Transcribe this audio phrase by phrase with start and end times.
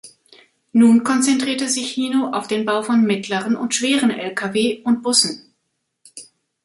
[0.71, 5.53] Nun konzentrierte sich Hino auf den Bau von mittleren und schweren Lkw und Bussen.